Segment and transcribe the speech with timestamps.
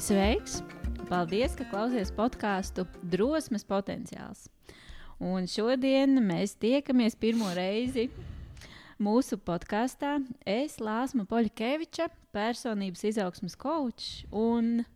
[0.00, 0.62] Sveiks!
[1.10, 4.46] Paldies, ka klausies podkāstu Drosmes potenciāls.
[5.20, 8.06] Un šodien mēs tiekamies pirmo reizi
[8.96, 10.14] mūsu podkāstā.
[10.48, 14.86] Es Lāsma Poļkeviča, personības izaugsmas kočs un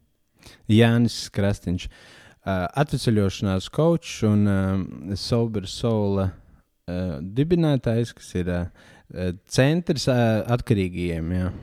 [0.73, 6.33] Jānis Krastīņš, uh, atvesaļošanās kočs un uh, Sober Soul uh,
[7.21, 8.67] dibinātājs, kas ir uh,
[9.45, 11.33] centrs uh, atkarīgajiem.
[11.43, 11.55] Jā.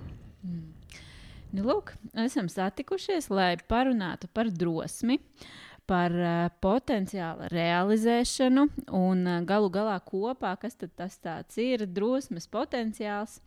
[1.51, 5.17] Nu, lūk, esam satikušies, lai parunātu par drosmi,
[5.89, 8.63] par uh, potenciāla realizēšanu
[8.95, 11.19] un uh, galu galā kopā, kas tas
[11.59, 13.41] ir drosmes potenciāls.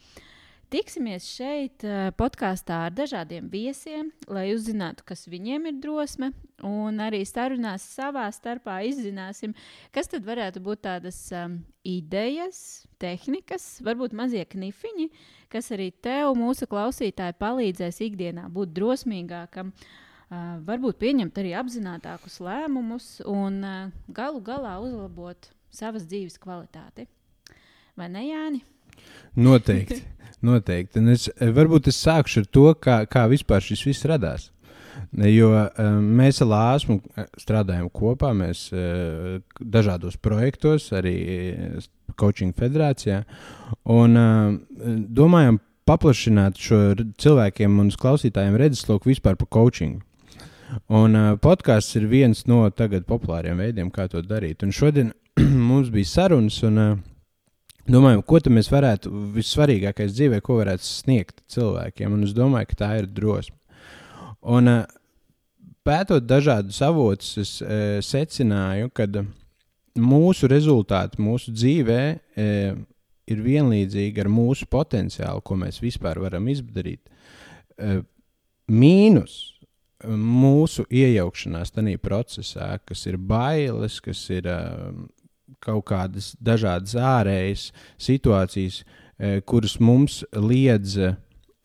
[0.74, 7.22] Tiksimies šeit uh, podkāstā ar dažādiem viesiem, lai uzzinātu, kas viņiem ir drosme, un arī
[7.24, 9.56] sarunās savā starpā izzināsim,
[9.96, 11.56] kas tad varētu būt tādas um,
[11.88, 15.08] idejas, tehnikas, varbūt mazie knifiņi,
[15.54, 23.10] kas arī tev, mūsu klausītāji, palīdzēs ikdienā būt drosmīgākam, uh, varbūt pieņemt arī apzinātākus lēmumus
[23.30, 27.06] un uh, galu galā uzlabot savas dzīves kvalitāti.
[27.94, 28.64] Vai ne, Jāni?
[29.38, 30.02] Noteikti.
[30.44, 31.00] noteikti.
[31.02, 34.50] Un es, varbūt es sākšu ar to, kā, kā vispār šis viss radās.
[35.34, 37.00] Jo um, mēs ar Lāsmu
[37.40, 41.16] strādājam kopā, mēs uh, dažādos projektos, arī
[42.20, 43.24] Coaching federācijā.
[43.90, 44.14] Un
[45.16, 46.80] domājam paplašināt šo
[47.20, 50.02] cilvēkiem un klausītājiem redzesloku vispār par coaching.
[50.88, 54.64] Un uh, podkāsts ir viens no tagad populāriem veidiem, kā to darīt.
[54.64, 55.12] Un šodien
[55.68, 56.94] mums bija sarunas, un uh,
[57.86, 62.16] domājam, ko mēs varētu, vissvarīgākais dzīvē, ko varētu sniegt cilvēkiem.
[62.16, 63.56] Un es domāju, ka tā ir drosme.
[64.44, 64.82] Un uh,
[65.86, 69.08] pētot dažādus avotus, es uh, secināju, ka.
[69.94, 71.98] Mūsu rezultāti mūsu dzīvē
[72.34, 72.46] e,
[73.30, 76.98] ir vienlīdzīgi ar mūsu potenciālu, ko mēs vispār varam izdarīt.
[77.78, 78.00] E,
[78.74, 79.36] mīnus
[80.04, 84.50] mūsu iejaukšanās tajā procesā, kas ir bailes, kas ir
[85.64, 88.82] kaut kādas dažādas ārējas situācijas,
[89.16, 90.98] e, kuras mums liedz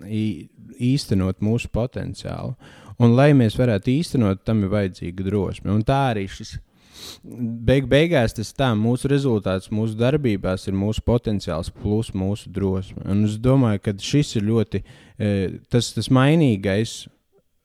[0.06, 2.56] īstenot mūsu potenciālu.
[3.00, 5.72] Un, lai mēs varētu īstenot, tam ir vajadzīga drosme.
[5.72, 6.58] Un tā arī šis
[7.24, 13.04] beig beigās tas tā, mūsu rezultāts mūsu darbībās ir mūsu potenciāls plus mūsu drosme.
[13.08, 15.32] Un es domāju, ka šis ir ļoti e,
[15.72, 17.02] tas, tas mainīgais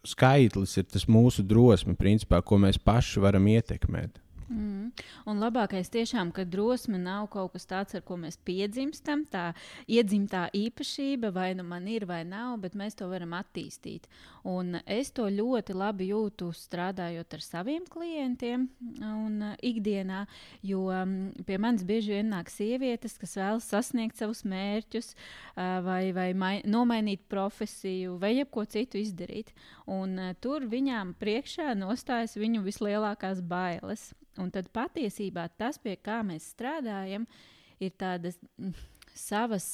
[0.06, 4.20] skaitlis, ir tas mūsu drosme, principā, ko mēs paši varam ietekmēt.
[4.48, 4.90] Mm.
[5.30, 9.52] Un labākais tiešām, ka drosme nav kaut kas tāds, ar ko mēs piedzimstam, tā
[9.88, 14.08] iedzimtā īpašība, vai nu man ir vai nav, bet mēs to varam attīstīt.
[14.44, 18.66] Un es to ļoti labi jūtu strādājot ar saviem klientiem
[19.00, 20.26] un uh, ikdienā,
[20.60, 21.14] jo um,
[21.48, 26.58] pie manis bieži vien nāk sievietes, kas vēlas sasniegt savus mērķus, uh, vai, vai mai,
[26.68, 29.54] nomainīt profesiju, vai jebko citu izdarīt.
[29.88, 34.10] Un uh, tur viņām priekšā nostājas viņu vislielākās bailes.
[34.42, 37.26] Un tad patiesībā tas, pie kā mēs strādājam,
[37.82, 38.74] ir tādas mm,
[39.14, 39.66] savas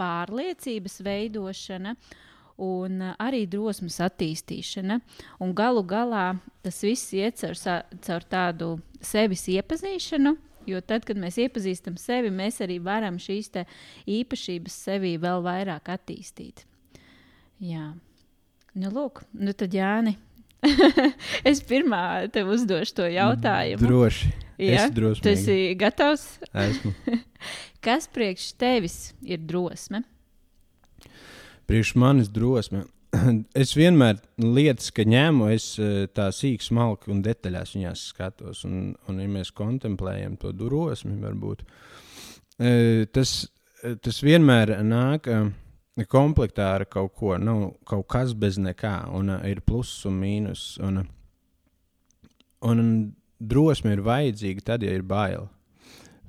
[0.00, 1.94] pārliecības veidošana
[2.60, 5.00] un arī drosmes attīstīšana.
[5.40, 6.34] Un galu galā
[6.64, 7.56] tas viss iet caur,
[8.04, 10.36] caur tādu sevis iepazīšanu.
[10.68, 13.48] Jo tad, kad mēs iepazīstam sevi, mēs arī varam šīs
[14.10, 16.66] īpašības sevī vēl vairāk attīstīt.
[17.64, 17.94] Jā,
[18.76, 20.14] nu, lūk, nu tad Jāni,
[21.50, 23.82] es pirmā tev uzdošu to jautājumu.
[23.86, 24.30] Droši.
[24.60, 24.86] Ja?
[24.92, 26.38] Tu esi gatavs?
[26.52, 26.92] Esmu.
[27.84, 30.02] Kas priekš tevis ir drosme?
[31.70, 32.84] Priekš manis drosme.
[33.62, 38.60] Es vienmēr lietas, ka ņēmu, es eh, tā sīkā, smalki un detaļās viņās skatos.
[38.68, 43.34] Un, un ja mēs kontemplējam to drosmi, varbūt eh, tas,
[44.04, 45.26] tas vienmēr nāk
[46.08, 50.76] komplektā ar kaut ko, nav kaut kas bez nekā, un uh, ir pluss un mīnus.
[50.84, 51.02] Un,
[52.66, 52.86] un
[53.40, 55.48] drosme ir vajadzīga tad, ja ir bail.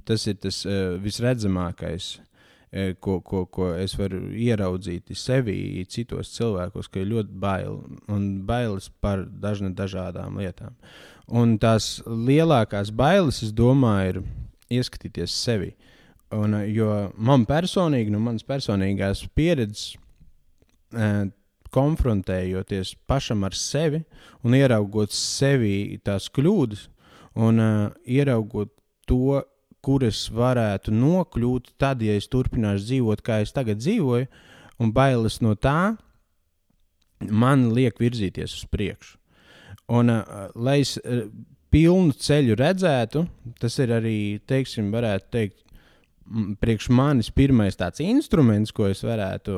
[0.08, 6.90] Tas ir tas uh, visredzamākais, uh, ko, ko, ko es varu ieraudzīt sevī, citos cilvēkos,
[6.92, 7.80] ka ir ļoti bail
[8.12, 10.76] un bailes par dažna, dažādām lietām.
[11.32, 15.72] Un tās lielākās bailes, es domāju, ir ieskatīties sevi.
[15.72, 15.88] Uh,
[16.32, 19.96] Un, eh, jo man personīgi, nu, manas personīgās pieredzes,
[20.96, 21.26] eh,
[21.72, 24.04] konfrontējoties pašam ar sevi
[24.44, 26.88] un ieraugot sevi tās kļūdas,
[27.36, 27.90] un eh,
[28.20, 28.72] ieraugot
[29.08, 29.42] to,
[29.82, 34.28] kur es varētu nokļūt, tad, ja es turpināšu dzīvot, kā es tagad dzīvoju,
[34.82, 35.96] un bailes no tā
[37.30, 39.18] man liek virzīties uz priekšu.
[39.92, 41.26] Un, uh, lai es uh,
[41.74, 43.26] pilnu ceļu redzētu,
[43.60, 44.18] tas ir arī,
[44.48, 45.64] teiksim, varētu teikt,
[46.62, 49.56] priekš manis pirmais tāds instruments, ko es varētu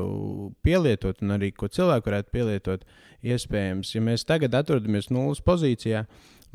[0.65, 2.85] pielietot, un arī ko cilvēku varētu pielietot,
[3.23, 6.05] iespējams, ja mēs tagad atrodamies nulles pozīcijā,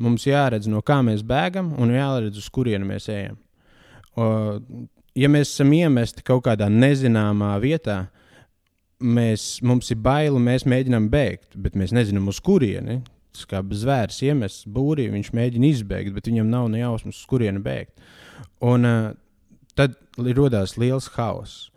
[0.01, 3.37] mums jāredz, no kā mēs bēgam, un jāredz, uz kurieni mēs ejam.
[4.19, 4.25] O,
[5.17, 8.01] ja mēs esam iemesti kaut kādā nezināmā vietā,
[8.99, 12.99] mēs, mums ir baili, mēs mēģinām bēgt, bet mēs nezinām, uz kurieni.
[13.35, 17.61] Tas kā zvērs iemests būrī, viņš mēģina izbēgt, bet viņam nav ne jausmas, uz kurieni
[17.63, 17.93] bēgt.
[18.65, 19.11] Un, uh,
[19.79, 21.69] tad radās liels haoss.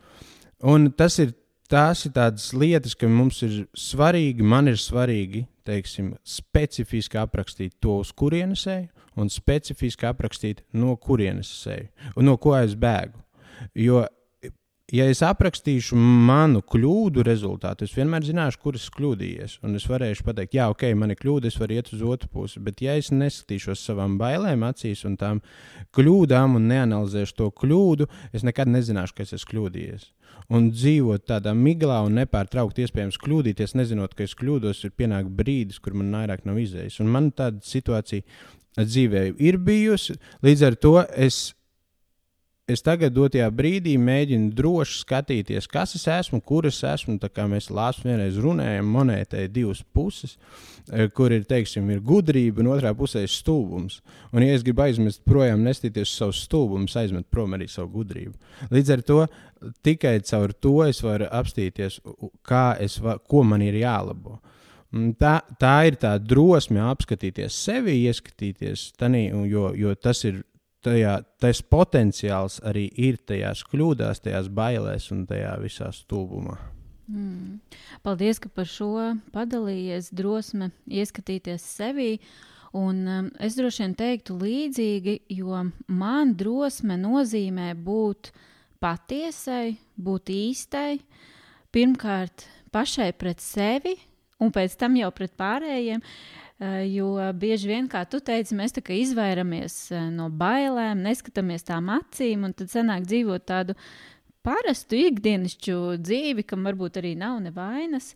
[0.63, 1.33] Un tas ir,
[1.71, 8.01] tās ir tādas lietas, ka mums ir svarīgi, man ir svarīgi, teiksim, specifiski aprakstīt to,
[8.03, 8.89] uz kurienes eju,
[9.19, 11.89] un specifiski aprakstīt, no kurienes es eju,
[12.27, 13.19] no ko es bēgu.
[13.79, 14.03] Jo
[14.93, 19.59] ja es aprakstīšu manu kļūdu rezultātu, es vienmēr zināšu, kur es kļūdījies.
[19.67, 22.61] Un es varēšu pateikt, jā, ok, man ir kļūda, es varu iet uz otru pusi.
[22.65, 25.43] Bet, ja es neskatīšos savām bailēm acīs un tām
[25.97, 30.11] kļūdām un neanalizēšu to kļūdu, es nekad nezināšu, kas es kļūdījies.
[30.53, 35.81] Un dzīvot tādā miglā un nepārtraukti iespējams kļūdīties, nezinot, ka es kļūdos, ir pienācis brīdis,
[35.81, 36.99] kur man vairāk nav izējis.
[37.05, 38.27] Un man tāda situācija
[38.81, 40.19] dzīvē ir bijusi.
[40.45, 41.53] Līdz ar to es
[42.71, 47.17] es tagad, dotajā brīdī, mēģinu droši skatīties, kas es esmu, kur es esmu.
[47.23, 50.37] Tā kā mēs Lāsas vienreiz runājam, monētai divas puses,
[50.93, 54.01] eh, kur ir, teiksim, ir gudrība, un otrā pusē ir stulbums.
[54.33, 58.35] Un, ja es gribu aizmest projām, nestīties savu stulbumu, aizmet prom arī savu gudrību.
[58.71, 59.27] Līdz ar to
[59.83, 62.01] tikai caur to es varu apstīties,
[62.79, 64.39] es, va, ko man ir jālabo.
[64.93, 70.43] Tā, tā ir tā drosme apskatīties sevi, ieskatīties tajā, jo, jo tas ir
[70.85, 76.57] tajā, tas potenciāls arī ir tajās kļūdās, tajās bailēs un tajā visā stulbumā.
[77.11, 77.59] Mm.
[78.05, 82.13] Paldies, ka par šo padalījies, drosme ieskatīties sevī.
[82.73, 85.59] Un, um, es droši vien teiktu līdzīgi, jo
[85.93, 88.31] man drosme nozīmē būt
[88.81, 91.03] patiesai, būt īstai,
[91.75, 93.99] pirmkārt pašai pret sevi
[94.41, 96.01] un pēc tam jau pret pārējiem.
[96.01, 96.42] Uh,
[96.87, 102.55] jo bieži vien, kā tu teici, mēs izvairamies eh, no bailēm, neskatāmies tām acīm, un
[102.55, 103.75] tad sanāk dzīvot tādu
[104.47, 108.13] parastu ikdienišķu dzīvi, kam varbūt arī nav nevainas.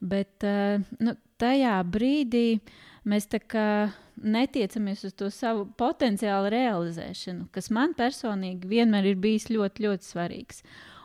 [0.00, 2.60] Bet eh, nu, tajā brīdī
[3.04, 3.28] mēs
[4.16, 10.64] netiecamies uz to savu potenciālu realizēšanu, kas man personīgi vienmēr ir bijis ļoti, ļoti svarīgs.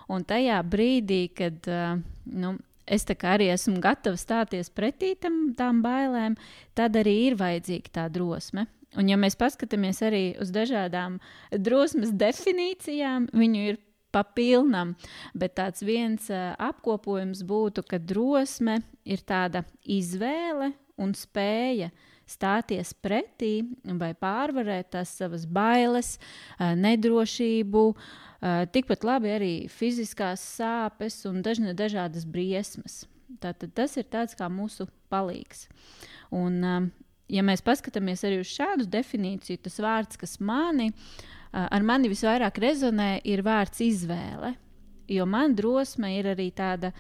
[0.10, 2.56] Un tajā brīdī, kad nu,
[2.90, 6.36] es arī esmu gatava stāties pretī tam, tām bailēm,
[6.74, 8.66] tad arī ir vajadzīga tā drosme.
[8.98, 11.20] Un, ja mēs paskatāmies arī uz dažādām
[11.54, 13.78] drosmes definīcijām, viņu ir
[14.10, 14.96] papilnam,
[15.38, 16.26] bet tāds viens
[16.58, 21.92] apkopojums būtu, ka drosme ir tāda izvēle un spēja
[22.30, 26.18] stāties pretī vai pārvarēt tās savas bailes,
[26.58, 33.04] nedrošību, Uh, tikpat labi arī fiziskās sāpes un dažne, dažādas briesmas.
[33.38, 35.68] Tātad tas ir tāds kā mūsu palīgs.
[36.34, 36.88] Un, uh,
[37.30, 42.62] ja mēs paskatāmies arī uz šādu definīciju, tas vārds, kas mani, uh, ar mani visvairāk
[42.64, 44.56] rezonē, ir vārds izvēle.
[45.10, 46.94] Jo man drosme ir arī tāda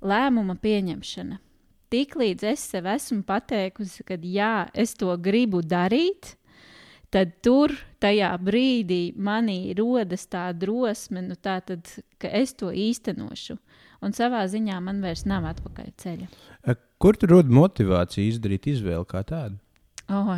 [0.00, 1.40] lēmuma pieņemšana.
[1.90, 6.36] Tiklīdz es sev esmu pateikusi, ka jā, es to gribu darīt,
[7.14, 11.88] tad tur tajā brīdī manī rodas tā drosme, nu tā tad,
[12.22, 13.58] ka es to īstenošu.
[14.00, 16.28] Un savā ziņā man vairs nav atpakaļ ceļa.
[17.00, 19.58] Kur tur rodas motivācija izdarīt izvēli kā tādu?
[20.10, 20.30] Oh,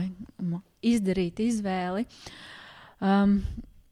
[0.84, 2.04] izdarīt izvēli.
[3.02, 3.38] Um,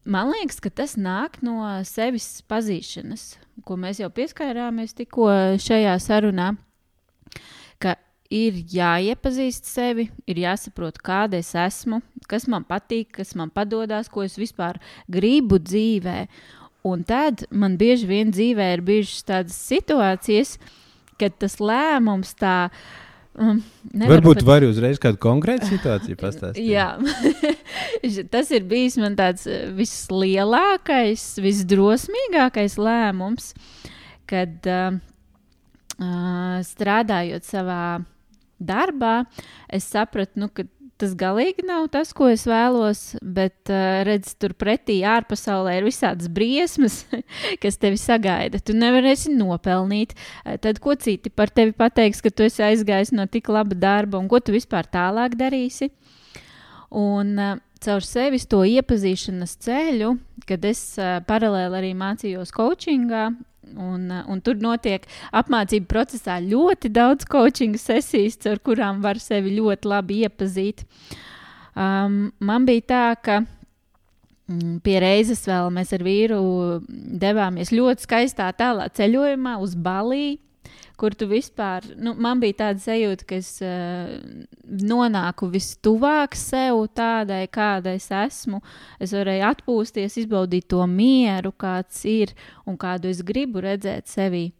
[0.03, 3.25] man liekas, ka tas nāk no sevis pazīšanas,
[3.65, 6.51] ko mēs jau pieskārāmies tikko šajā sarunā.
[7.31, 7.60] Ka
[8.31, 14.23] ir jāiepazīst sevi, ir jāsaprot, kāda es esmu, kas man patīk, kas man padodas, ko
[14.25, 14.79] es vispār
[15.11, 16.25] gribu dzīvē.
[16.87, 20.55] Un tad man bieži vien dzīvē ir bijušas tādas situācijas,
[21.21, 22.55] kad tas lēmums tā.
[23.31, 23.61] Um,
[23.95, 24.47] Varbūt pat...
[24.47, 26.65] var uzreiz kādu konkrētu situāciju pastāstīt.
[26.65, 26.97] Jā,
[28.33, 33.53] tas ir bijis man tāds uh, vislielākais, visdrosmīgākais lēmums,
[34.27, 34.97] kad uh,
[36.01, 37.83] uh, strādājot savā
[38.61, 39.23] darbā,
[39.71, 40.67] es sapratu, nu, ka
[41.01, 46.29] tas galīgi nav tas, ko es vēlos, bet uh, redz, tur pretī ārpasaulē ir visādas
[46.31, 47.01] briesmas,
[47.63, 48.61] kas tevi sagaida.
[48.61, 50.13] Tu nevarēsi nopelnīt.
[50.13, 54.21] Uh, tad, ko citi par tevi pateiks, ka tu esi aizgājis no tik laba darba
[54.21, 55.89] un ko tu vispār tālāk darīsi?
[56.91, 60.13] Un, uh, caur sevis to iepazīšanas ceļu,
[60.45, 60.83] kad es
[61.25, 63.31] paralēli arī mācījos coachingā,
[63.77, 69.55] Un, uh, un tur notiek apmācību procesā ļoti daudz coaching sesijas, ar kurām var sevi
[69.57, 70.85] ļoti labi iepazīt.
[71.71, 76.41] Um, man bija tā, ka mm, pie reizes vēl mēs ar vīru
[76.89, 80.39] devāmies ļoti skaistā tālā ceļojumā uz Baliju
[81.01, 84.11] kur tu vispār, nu, man bija tāda sajūta, ka es uh,
[84.85, 88.61] nonāku vistuvāk sev tādai, kāda es esmu.
[89.01, 92.35] Es varēju atpūsties, izbaudīt to mieru, kāds ir
[92.69, 94.51] un kādu es gribu redzēt sevī.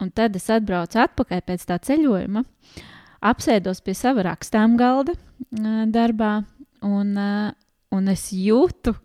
[0.00, 2.44] Un tad es atbraucu atpakaļ pēc tā ceļojuma,
[3.28, 6.38] apsēdos pie sava rakstām galda uh, darbā,
[6.84, 7.52] un, uh,
[7.92, 8.96] un es jūtu,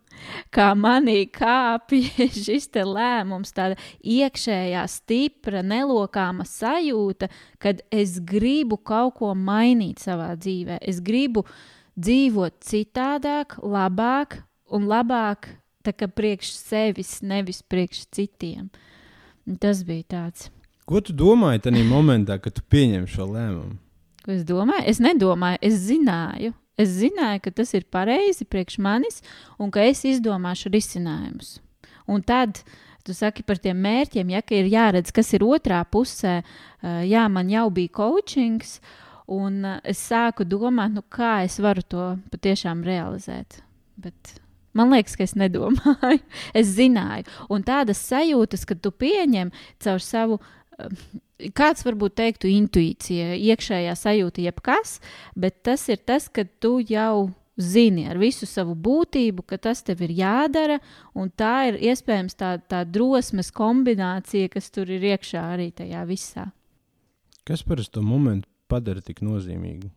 [0.53, 7.29] kā manī kāpja šis lēmums, tāda iekšējā, stipra, nelokāma sajūta,
[7.61, 10.79] kad es gribu kaut ko mainīt savā dzīvē.
[10.81, 11.45] Es gribu
[11.99, 18.69] dzīvot citādāk, labāk un labāk priekš sevis, nevis priekš citiem.
[19.59, 20.49] Tas bija tāds.
[20.85, 23.77] Ko tu domāji tajā momentā, kad tu pieņem šo lēmumu?
[24.21, 24.85] Ko es domāju?
[24.85, 26.53] Es nedomāju, es zināju.
[26.79, 29.21] Es zināju, ka tas ir pareizi priekš manis
[29.59, 31.59] un ka es izdomāšu risinājumus.
[32.07, 32.63] Un tad
[33.05, 36.41] tu saki par tiem mērķiem, ja ir jāredz, kas ir otrā pusē.
[36.81, 38.79] Uh, jā, man jau bija coachings,
[39.27, 43.61] un uh, es sāku domāt, nu, kā es varu to patiešām realizēt.
[44.01, 44.39] Bet
[44.73, 46.21] Man liekas, ka es nedomāju.
[46.59, 47.27] es zināju.
[47.51, 49.51] Un tādas sajūtas, ka tu pieņem
[49.83, 50.39] caur savu
[51.57, 54.99] kāds varbūt teiktu intuīcija, iekšējā sajūta, jebkas,
[55.35, 60.01] bet tas ir tas, ka tu jau zini ar visu savu būtību, ka tas tev
[60.05, 60.79] ir jādara,
[61.17, 66.49] un tā ir iespējams tā, tā drosmes kombinācija, kas tur ir iekšā arī tajā visā.
[67.47, 69.89] Kas par to momentu padara tik nozīmīgu,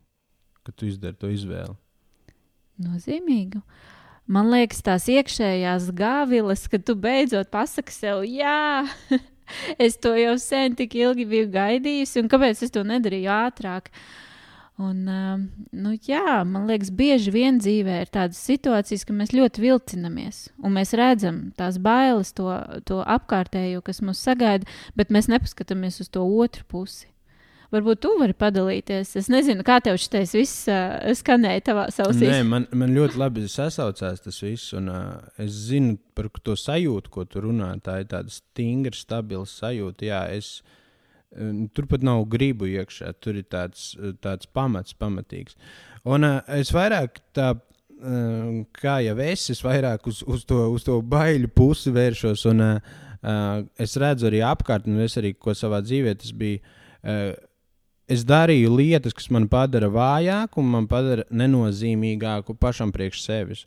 [0.65, 1.77] ka tu izdari to izvēli?
[2.85, 3.61] Nozīmīgu.
[4.27, 8.89] Man liekas, tās iekšējās gāviles, ka tu beidzot pasaki sev, jā,
[9.87, 13.91] es to jau sen tik ilgi biju gaidījusi, un kāpēc es to nedarīju ātrāk?
[14.75, 15.39] Un, uh,
[15.71, 20.75] nu, jā, man liekas, bieži vien dzīvē ir tādas situācijas, ka mēs ļoti vilcinamies, un
[20.75, 22.51] mēs redzam tās bailes, to,
[22.89, 24.67] to apkārtējo, kas mūs sagaida,
[24.99, 27.14] bet mēs nepaskatāmies uz to otru pusi.
[27.75, 29.17] Varbūt tu vari padalīties.
[29.19, 32.23] Es nezinu, kā tev šis viss uh, skanēja tavā ausīs.
[32.23, 37.11] Nē, man, man ļoti labi sasaucās tas viss, un uh, es zinu par to sajūtu,
[37.11, 37.73] ko tu runā.
[37.83, 40.07] Tā ir tāda stingra, stabila sajūta.
[40.07, 40.61] Jā, es,
[41.35, 43.89] uh, tur pat nav gribu iekšā, tur ir tāds,
[44.23, 45.59] tāds pamats, pamatīgs.
[46.07, 47.57] Un uh, es vairāk tā.
[48.75, 52.97] Kā jau es, es vairāk uz, uz, to, uz to baiļu pusi vēršos, un uh,
[53.81, 56.61] es redzu arī apkārt, un es arī ko savā dzīvē tas bija.
[57.01, 57.31] Uh,
[58.11, 63.65] es darīju lietas, kas man padara vājāku un man padara nenozīmīgāku pašam priekš sevis.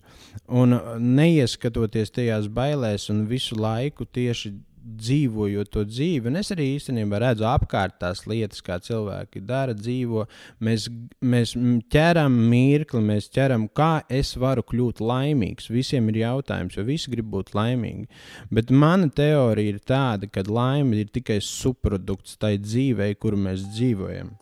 [0.48, 4.54] Un uh, neieskatoties tajās bailēs un visu laiku tieši
[4.88, 6.30] dzīvojot to dzīvi.
[6.30, 10.26] Un es arī īstenībā redzu apkārt tās lietas, kā cilvēki dara, dzīvo.
[10.64, 10.88] Mēs,
[11.22, 11.54] mēs
[11.94, 15.72] ķeram mirkli, mēs ķeram, kā es varu kļūt laimīgs.
[15.74, 18.08] Visiem ir jautājums, jo visi grib būt laimīgi.
[18.54, 24.34] Bet mana teorija ir tāda, ka laime ir tikai subprodukts tai dzīvei, kuru mēs dzīvojam.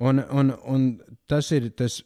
[0.00, 0.92] Un, un, un
[1.28, 2.00] tas ir tas.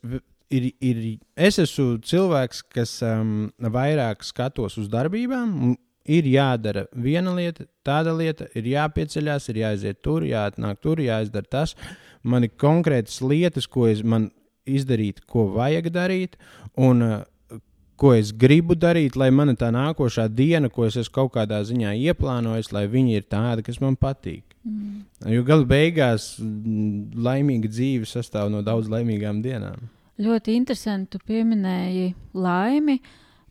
[0.55, 0.99] Ir, ir,
[1.41, 5.73] es esmu cilvēks, kas um, vairāk skatos uz darbībām,
[6.05, 11.75] ir jādara viena lieta, tāda lieta, ir jāpieceļās, ir jāiziet tur, jāatnāk tur, jāizdara tas.
[12.23, 14.31] Man ir konkrētas lietas, ko es man
[14.65, 16.37] izdarīt, ko vajag darīt,
[16.81, 17.17] un uh,
[18.01, 21.95] ko es gribu darīt, lai mana tā nākošā diena, ko es esmu kaut kādā ziņā
[22.11, 24.57] ieplānojis, lai viņi ir tādi, kas man patīk.
[24.65, 25.05] Mm.
[25.31, 29.89] Jo gala beigās mm, laimīga dzīve sastāv no daudz laimīgām dienām.
[30.25, 33.01] Ļoti interesanti, tu pieminēji laimi,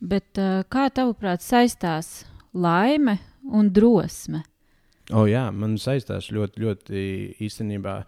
[0.00, 3.18] bet uh, kā tavuprāt saistās laime
[3.52, 4.44] un drosme.
[5.12, 7.00] O, jā, man saistās ļoti, ļoti
[7.44, 7.98] īstenībā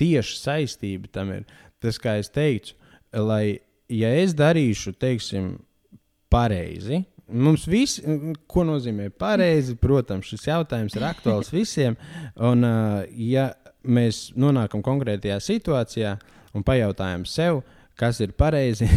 [0.00, 1.44] tieši saistība tam ir.
[1.82, 2.74] Tas, kā es teicu,
[3.14, 3.58] lai
[3.90, 5.54] ja es darīšu, teiksim,
[6.32, 7.02] pareizi.
[7.32, 8.02] Mums visi,
[8.50, 11.96] ko nozīmē pareizi, protams, šis jautājums ir aktuāls visiem.
[12.36, 12.66] Un,
[13.30, 13.50] ja
[13.82, 16.16] mēs nonākam konkrētajā situācijā
[16.56, 17.62] un pajautājam sev,
[17.98, 18.88] kas ir pareizi,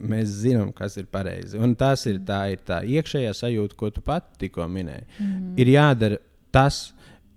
[0.00, 1.58] mēs zinām, kas ir pareizi.
[1.60, 5.06] Un tas ir tā, ir tā iekšējā sajūta, ko tu pati tikko minēji.
[5.18, 5.52] Mm.
[5.60, 6.20] Ir jādara
[6.54, 6.80] tas,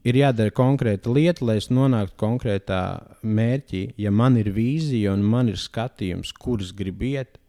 [0.08, 2.82] ir jādara konkrēta lieta, lai es nonāktu konkrētā
[3.24, 3.86] mērķī.
[4.02, 7.40] Ja man ir vīzija un man ir skatījums, kurš grib iet,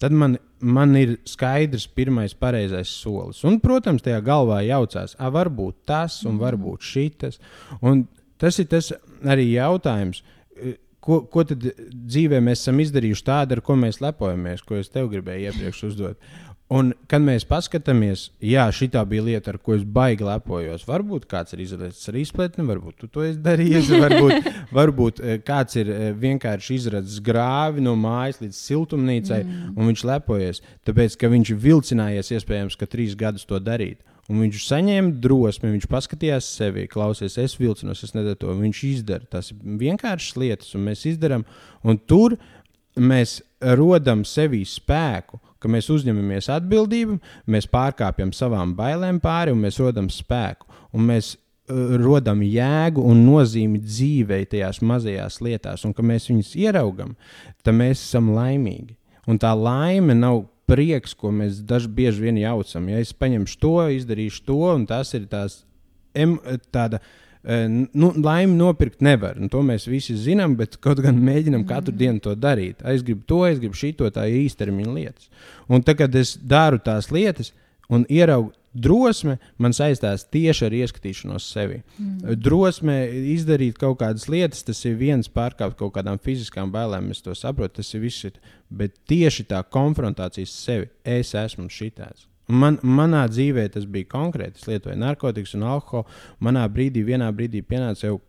[0.00, 3.42] tad man, man ir skaidrs pirmais pareizais solis.
[3.46, 7.40] Un, protams, tajā galvā jaucās, ah, varbūt tas un varbūt šitas.
[7.80, 8.06] Un
[8.40, 8.92] tas ir tas
[9.24, 10.22] arī jautājums
[11.06, 15.08] ko, ko tad dzīvē mēs esam izdarījuši tādu, ar ko mēs lepojamies, ko es tev
[15.12, 16.20] gribēju iepriekš uzdot.
[16.66, 20.82] Un, kad mēs paskatāmies, jā, šī bija lieta, ar ko es baigi lepojos.
[20.88, 23.92] Varbūt kāds ir izradis ar izpletni, varbūt tu to esi darījis.
[24.02, 29.76] Varbūt, varbūt eh, kāds ir eh, vienkārši izradis grāvi no mājas līdz siltumnīcai, mm.
[29.76, 30.62] un viņš lepojas.
[30.88, 34.02] Tāpēc, ka viņš ir vilcinājies, iespējams, ka trīs gadus to darīt.
[34.26, 38.54] Un viņš saņēma drosmi, viņš paskatījās sevi, klausies, es vilcinos, es nedaru to.
[38.58, 39.26] Viņš izdara.
[39.38, 41.46] Ir vienkāršas lietas, un mēs izdarām.
[41.86, 42.34] Un tur
[42.96, 43.38] mēs
[43.76, 47.18] rodam sevī spēku ka mēs uzņemamies atbildību,
[47.50, 50.68] mēs pārkāpjam savām bailēm pāri un mēs rodam spēku.
[50.96, 56.54] Un mēs uh, rodam jēgu un nozīmi dzīvei tajās mazajās lietās, un ka mēs viņus
[56.62, 57.16] ieraugam,
[57.66, 58.96] tad mēs esam laimīgi.
[59.26, 62.88] Un tā laime nav prieks, ko mēs dažs bieži vien jaucam.
[62.90, 65.60] Ja es paņemšu to, izdarīšu to, un tas ir tās,
[66.14, 66.36] em,
[66.74, 67.00] tāda
[67.92, 69.38] nu, laimi nopirkt nevar.
[69.50, 71.68] To mēs visi zinām, bet kaut gan mēģinam mm.
[71.70, 72.82] katru dienu to darīt.
[72.82, 75.30] Es gribu to, es gribu šito, tā ir īstermiņa lietas.
[75.70, 77.52] Un tad, kad es daru tās lietas
[77.88, 78.50] un ieraugu
[78.82, 81.80] drosme, man saistās tieši ar ieskatīšanos sevi.
[81.96, 82.36] Mm.
[82.42, 82.96] Drosme
[83.32, 87.80] izdarīt kaut kādas lietas, tas ir viens pārkāpt kaut kādām fiziskām bailēm, es to saprotu,
[87.80, 88.30] tas ir viss.
[88.68, 92.26] Bet tieši tā konfrontācija ar sevi, es esmu šitāds.
[92.46, 94.60] Man, manā dzīvē tas bija konkrēti.
[94.60, 96.06] Es lietoju narkotikas un alkoholu.
[96.46, 98.20] Manā brīdī, vienā brīdī pienāca jau,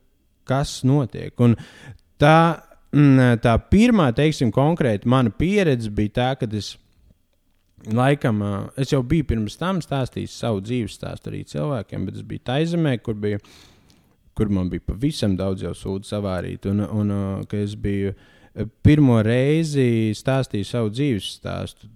[0.48, 1.36] kas notiek.
[1.44, 1.54] Un
[2.22, 2.64] tā,
[2.96, 6.74] mm, tā pirmā, teiksim, konkrēti mana pieredze bija tā, ka es
[7.86, 8.42] laikam,
[8.80, 12.98] es jau biju pirms tam stāstījis savu dzīves stāstu arī cilvēkiem, bet es biju Taizemē,
[13.04, 13.42] kur, bija,
[14.38, 16.66] kur man bija pavisam daudz jau sūdu savārīt.
[16.72, 17.14] Un, un,
[17.50, 18.16] ka es biju
[18.86, 21.90] pirmo reizi stāstīju savu dzīves stāstu.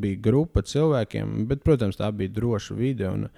[0.00, 3.10] Bija grupa cilvēkiem, bet, protams, tā bija droša vide.
[3.10, 3.28] Un,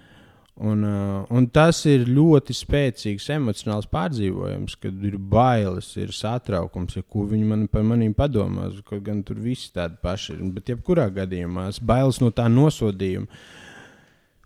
[0.61, 0.85] un,
[1.33, 7.49] un tas ir ļoti spēcīgs emocionāls pārdzīvojums, kad ir bailes, ir satraukums, ja ko viņi
[7.49, 8.77] man par maniem padomās.
[8.89, 10.45] Kaut gan tur viss tādi paši ir.
[10.53, 13.31] Bet, jebkurā gadījumā, bailes no tā nosodījuma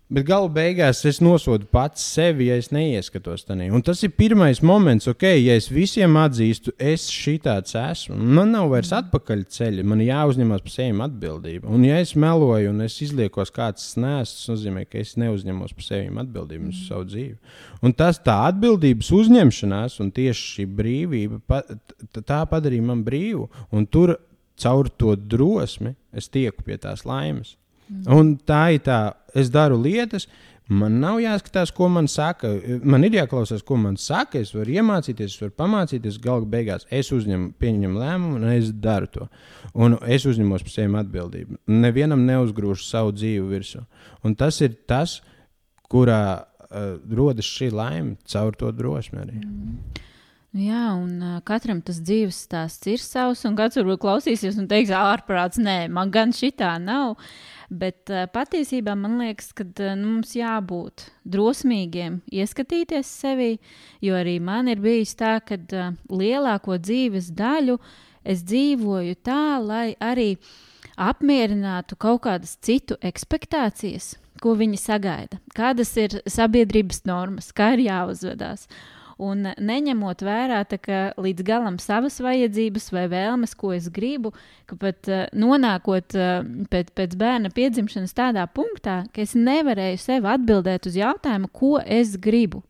[0.07, 3.65] Bet gala beigās es nosodu pats sevi, ja es neieskatos tajā.
[3.75, 8.15] Un tas ir pirmais moments, ok, ja es visiem atzīstu, es šitāds esmu.
[8.15, 11.67] Man nav vairs atpakaļ ceļa, man jāuzņemas par sevi atbildība.
[11.75, 15.89] Un ja es meloju un es izliekos kāds nesmu, tas nozīmē, ka es neuzņemos par
[15.89, 17.35] sevi atbildību uz savu dzīvi.
[17.83, 21.61] Un tas tā atbildības uzņemšanās un tieši šī brīvība,
[22.23, 23.51] tā padarīja man brīvu.
[23.75, 24.15] Un tur
[24.55, 27.57] caur to drosmi es tieku pie tās laimes.
[27.87, 28.03] Mm.
[28.13, 28.99] Un tā ir tā,
[29.37, 30.27] es daru lietas.
[30.67, 32.49] Man nav jāskatās, ko man saka.
[32.83, 34.41] Man ir jāklausās, ko man saka.
[34.43, 36.17] Es varu iemācīties, es varu pamācīties.
[36.23, 39.29] Galu galā es uzņemu, pieņemu lēmumu, un es daru to.
[39.73, 41.61] Un es uzņemos par sevi atbildību.
[41.71, 43.85] Nevienam neuzgrūžu savu dzīvi virsū.
[44.27, 45.21] Un tas ir tas,
[45.87, 49.39] kurā uh, rodas šī laime caur to drosmi arī.
[49.39, 50.03] Mm.
[50.57, 54.91] Jā, un uh, katram tas dzīves stāsts ir savs, un kāds varbūt klausīsies un teiks,
[54.95, 57.13] ārprāts, nē, man gan šitā nav.
[57.13, 63.57] Uh, Bet uh, patiesībā man liekas, ka uh, nu, mums jābūt drosmīgiem, ieskatīties sevi,
[63.99, 67.75] jo arī man ir bijis tā, ka uh, lielāko dzīves daļu
[68.23, 70.37] es dzīvoju tā, lai arī
[70.95, 78.67] apmierinātu kaut kādas citu expectācijas, ko viņi sagaida, kādas ir sabiedrības normas, kā ir jāuzvedās
[79.17, 80.61] un neņemot vērā
[81.17, 84.33] līdz galam savas vajadzības vai vēlmes, ko es gribu,
[84.69, 90.29] ka pat uh, nonākot uh, pēc, pēc bērna piedzimšanas tādā punktā, ka es nevarēju sev
[90.29, 92.63] atbildēt uz jautājumu, ko es gribu.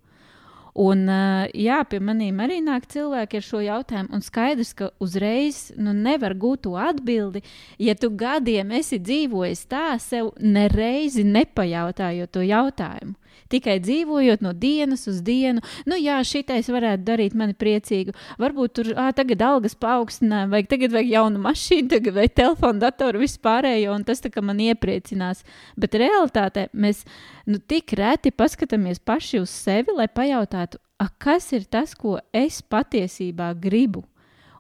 [0.78, 5.72] Un, uh, jā, pie maniem arī nāk cilvēki ar šo jautājumu, un skaidrs, ka uzreiz
[5.76, 7.42] nu, nevar gūt to atbildi,
[7.82, 13.18] ja tu gadiem esi dzīvojis tā, sev nereizi nepajautājot to jautājumu
[13.52, 15.64] tikai dzīvojot no dienas uz dienu.
[15.90, 18.16] Nu, jā, šitais varētu darīt mani priecīgu.
[18.42, 23.24] Varbūt tur ā, tagad algas paaugstināja, vai tagad vajag jaunu mašīnu, tagad vai telefonu, datoru,
[23.24, 25.44] vispārējo, un tas man iepriecinās.
[25.78, 27.06] Bet realitātē mēs
[27.48, 30.82] nu, tik reti paskatāmies paši uz sevi, lai pajautātu,
[31.22, 34.04] kas ir tas, ko es patiesībā gribu.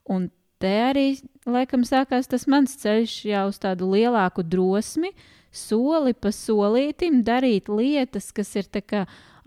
[0.07, 0.29] Un
[0.61, 1.07] te arī
[1.47, 5.13] laikam sākās tas mans ceļš jau uz tādu lielāku drosmi,
[5.51, 8.69] soli pa solītim darīt lietas, kas ir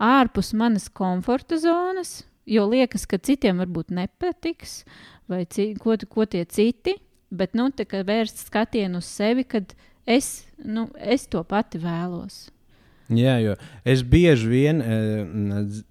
[0.01, 4.81] ārpus manas komforta zonas, jo liekas, ka citiem varbūt nepatiks,
[5.29, 6.97] vai ci, ko, ko tie citi,
[7.31, 7.69] bet nu,
[8.03, 12.50] vērst skatienu uz sevi, kad es, nu, es to pati vēlos.
[13.11, 15.25] Jā, jo es bieži vien, eh,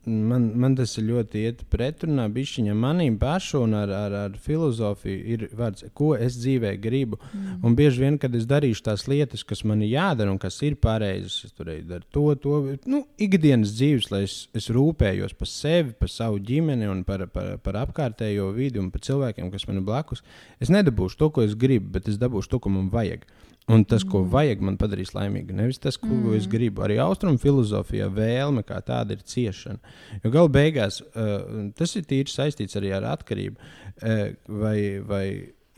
[0.07, 5.19] man, man tas ir ļoti iet pretrunā bišķiņa manim pašu un ar, ar, ar filozofiju
[5.35, 7.19] ir vārds, ko es dzīvē gribu.
[7.35, 7.59] Mm.
[7.67, 10.79] Un bieži vien, kad es darīšu tās lietas, kas man ir jādara un kas ir
[10.81, 15.93] pareizas, es tur daru to, to, nu, ikdienas dzīves, lai es, es rūpējos par sevi,
[16.01, 19.87] par savu ģimeni un par, par, par apkārtējo vidi un par cilvēkiem, kas man ir
[19.89, 20.25] blakus.
[20.63, 23.29] Es nedabūšu to, ko es gribu, bet es dabūšu to, ko man vajag.
[23.71, 25.55] Un tas, ko vajag, man padarīs laimīgu.
[25.55, 26.35] Nevis tas, ko mm.
[26.39, 26.83] es gribu.
[26.87, 29.79] Arī austrumu filozofijā vēlme kā tāda ir ciešana.
[30.25, 33.71] Jo galu beigās uh, tas ir tīri saistīts arī ar atkarību.
[34.01, 34.25] Uh,
[34.63, 35.25] vai, vai,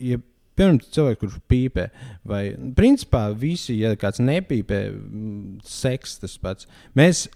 [0.01, 0.17] ja,
[0.57, 1.87] piemēram, cilvēks, kurš pīpē,
[2.29, 2.43] vai
[2.77, 4.81] principā visi, ja kāds nepīpē,
[5.67, 6.69] seks tas pats.
[6.97, 7.27] Mēs,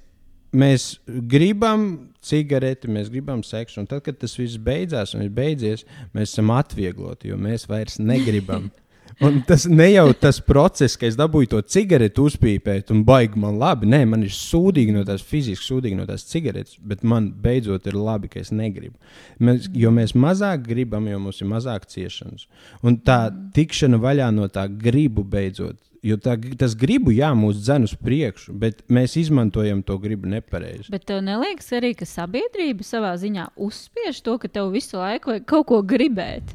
[0.57, 0.89] mēs
[1.29, 1.87] gribam
[2.23, 5.85] cigareti, mēs gribam seksu, un tad, kad tas viss beidzās un ir beidzies,
[6.17, 8.71] mēs esam atviegloti, jo mēs vairs negribam.
[9.25, 13.58] Un tas ne jau tas process, ka es dabūju to cigareti uzpīpēt, un baigi man
[13.58, 13.89] labi.
[13.89, 17.97] Nē, man ir sūdīgi no tās fiziski, sūdīgi no tās cigaretes, bet man beidzot ir
[17.97, 18.93] labi, ka es negribu.
[19.41, 22.45] Mēs, jo mēs mazāk gribam, jo mums ir mazāk ciešanas.
[22.86, 23.23] Un tā
[23.58, 25.82] tikšana vaļā no tā gribu beidzot.
[26.06, 30.91] Jo tā, tas gribu, jā, mūs dzen uz priekšu, bet mēs izmantojam to gribu nepareizi.
[30.93, 35.49] Bet tev neliekas arī, ka sabiedrība savā ziņā uzspiež to, ka tev visu laiku vajag
[35.49, 36.53] kaut ko gribēt?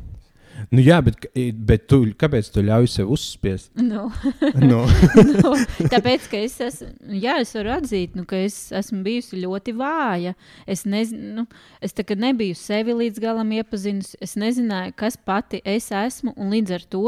[0.71, 1.27] Nu, jā, bet,
[1.67, 3.73] bet tu, kāpēc tu ļauj sev uzspiest?
[3.93, 4.07] Nu.
[4.63, 4.85] no.
[5.29, 5.53] nu,
[5.91, 6.89] tāpēc, ka es esmu,
[7.21, 10.37] jā, es varu atzīt, nu, ka es esmu bijusi ļoti vāja.
[10.71, 11.47] Es, nezinu, nu,
[11.83, 14.17] es nebiju sevi līdz galam iepazinusi.
[14.23, 17.05] Es nezināju, kas pati es esmu, un līdz ar to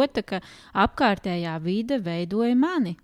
[0.85, 2.97] apkārtējā vide veidoja mani.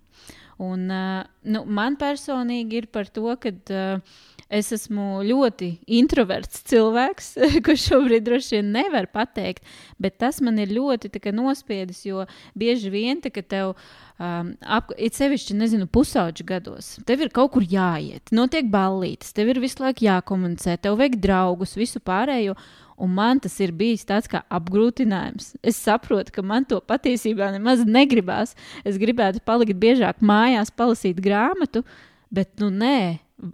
[0.61, 4.19] Un, uh, nu, man personīgi ir par to, ka uh,
[4.51, 7.29] Es esmu ļoti introverts cilvēks,
[7.65, 9.63] kurš šobrīd droši vien nevar pateikt,
[10.01, 12.25] bet tas man ir ļoti kā, nospiedis, jo
[12.59, 17.63] bieži vien, kad tev um, ap, ir sevišķi, nezinu, pusauģu gados, tev ir kaut kur
[17.63, 22.59] jāiet, notiek ballītes, tev ir visu laiku jākomunicē, tev vajag draugus, visu pārējo.
[23.01, 25.55] Un man tas ir bijis tāds kā apgrūtinājums.
[25.65, 28.51] Es saprotu, ka man to patiesībā nemaz negribās.
[28.85, 31.81] Es gribētu palikt biežāk mājās, palasīt grāmatu,
[32.29, 32.99] bet nu nē,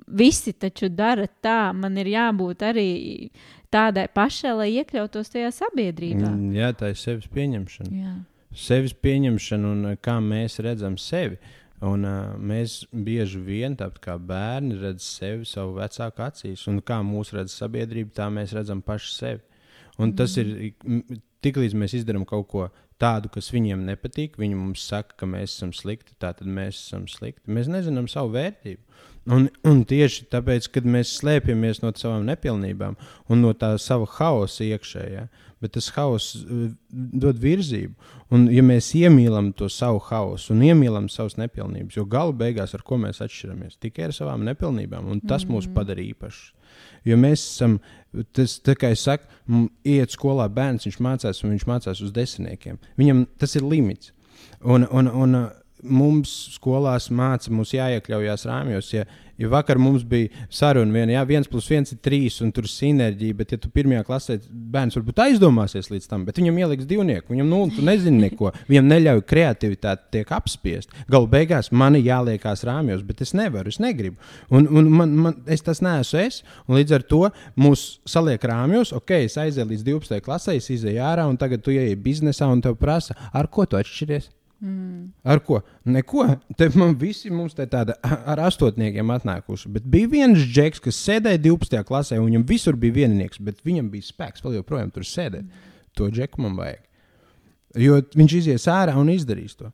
[0.08, 2.90] visi taču dara tā, man ir jābūt arī
[3.74, 6.32] tādai pašai, lai iekļautos tajā sabiedrībā.
[6.32, 7.94] Mm, jā, tā ir sevis pieņemšana.
[8.02, 8.16] Jā.
[8.58, 11.40] Sevis pieņemšana un uh, kā mēs redzam sevi.
[11.86, 17.04] Un, uh, mēs bieži vien, tāpat kā bērni, redzam sevi savu vecāku acīs, un kā
[17.06, 19.44] mūsu redz sabiedrība, tā mēs redzam paši sevi.
[19.98, 20.18] Un mm.
[20.18, 20.54] tas ir
[21.46, 22.68] tiklīdz mēs izdarām kaut ko
[23.02, 27.46] tādu, kas viņiem nepatīk, viņi mums saka, ka mēs esam slikti, tad mēs esam slikti.
[27.54, 28.82] Mēs nezinām savu vērtību.
[29.28, 32.96] Un, un tieši tāpēc, kad mēs slēpjamies no savām nepilnībām
[33.28, 35.26] un no tā sava hausa iekšējā,
[35.62, 38.14] bet tas hauss uh, dod virzību.
[38.32, 42.86] Un, ja mēs iemīlam to savu hausu un iemīlam savas nepilnības, jo galu beigās ar
[42.88, 43.80] ko mēs atšķiramies?
[43.84, 45.56] Tikai ar savām nepilnībām, un tas mm -hmm.
[45.58, 46.54] mūs padara īpašus.
[47.08, 47.80] Jo mēs esam,
[48.34, 49.24] tas, kā es saku,
[49.84, 52.78] iet skolā bērns, viņš mācās, un viņš mācās uz desmitniekiem.
[52.98, 54.14] Viņam tas ir limits.
[54.62, 55.36] Un, un, un,
[55.84, 58.90] mums skolās māca, mums jāiekļaujas rāmjos.
[58.94, 59.04] Ja,
[59.38, 62.72] ja vakar mums bija saruna, viena, jā, viens plus viens ir trīs, un tur ir
[62.74, 67.34] sinerģija, bet, ja tu pirmajā klasē bērns varbūt aizdomāsies līdz tam, bet viņam ieliks divnieku,
[67.34, 70.96] viņam nu, tu nezini neko, viņam neļauj kreativitāti tiek apspiest.
[71.12, 74.18] Galu beigās man jāliekās rāmjos, bet es nevaru, es negribu.
[74.50, 77.24] Un, un man, man, es tas neesmu es, un līdz ar to
[77.60, 80.26] mūs saliek rāmjos, ok, es aizēju līdz 12.
[80.26, 83.78] klasē, es izēju ārā, un tagad tu ieej biznesā un tev prasa, ar ko tu
[83.78, 84.32] atšķiries.
[84.64, 85.12] Mm.
[85.24, 85.60] Ar ko?
[85.86, 86.26] Neko.
[86.58, 89.70] Te man visi mums te tāda ar astotniekiem atnākuši.
[89.76, 91.84] Bet bija viens džeks, kas sēdēja 12.
[91.88, 95.46] klasē, un viņam visur bija vieninieks, bet viņam bija spēks vēl joprojām tur sēdēt.
[95.46, 95.76] Mm.
[95.98, 96.84] To džeku man vajag.
[97.78, 99.70] Jo viņš izies ārā un izdarīs to.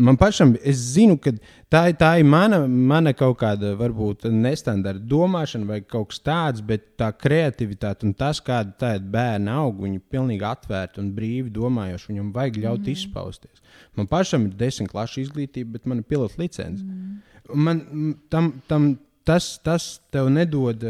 [0.00, 1.32] Man pašam, es zinu, ka
[1.72, 6.86] tā, tā ir mana, mana kaut kāda, varbūt, nestandarta domāšana vai kaut kas tāds, bet
[7.00, 11.52] tā kreativitāte un tas, kāda tā ir bērna aug, viņi ir pilnīgi atvērti un brīvi
[11.56, 12.10] domājoši.
[12.12, 12.94] Viņam vajag ļaut mm.
[12.94, 13.60] izpausties.
[13.98, 16.84] Man pašam ir desmit klašu izglītība, bet man ir pilota licence.
[16.84, 17.20] Mm.
[17.68, 17.86] Man
[18.32, 18.56] tam.
[18.70, 18.92] tam
[19.30, 20.80] tas, tas tev nedod,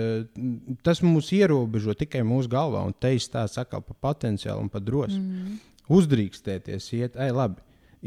[0.86, 5.18] tas mūs ierobežo tikai mūsu galvā, un te izstāsta atkal par potenciālu un par drosmi.
[5.18, 5.58] Mm
[5.90, 7.60] uzdrīkstēties, iet, ej, labi,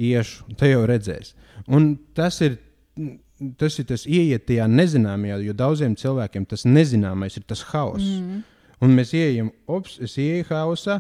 [0.09, 1.33] iešu, te jau redzēs.
[1.67, 2.59] Un tas ir.
[3.57, 8.05] Tas ir tas ieiet tajā nezināmajā, jo daudziem cilvēkiem tas nezināmais ir tas haoss.
[8.05, 8.43] Mm.
[8.85, 10.99] Un mēs ieejam, ops, es ieeju haosā,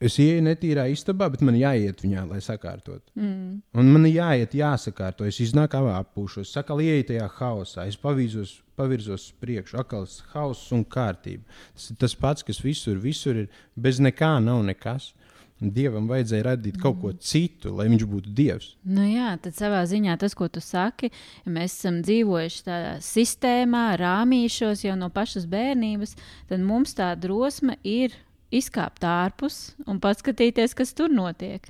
[0.00, 3.04] es ieeju netīrā istabā, bet man jāiet viņā, lai sakārtotu.
[3.18, 3.60] Mm.
[3.76, 5.26] Un man jāiet, jāsakārto.
[5.28, 10.86] Es iznāku apgūšos, sakal, ieeju tajā haosā, es pavīzos, pavirzos uz priekšu, atkal hauss un
[10.88, 11.44] kārtība.
[11.76, 13.50] Tas ir tas pats, kas visur, visur ir.
[13.76, 15.12] Bez nekā nav nekas.
[15.60, 18.70] Dievam vajadzēja radīt kaut ko citu, lai viņš būtu dievs.
[18.88, 21.10] Nu jā, tad savā ziņā tas, ko tu saki,
[21.44, 26.16] ja mēs esam dzīvojuši tādā sistēmā, rāmīšos jau no pašas bērnības,
[26.48, 28.16] tad mums tā drosme ir
[28.50, 31.68] izkāpt ārpus un paskatīties, kas tur notiek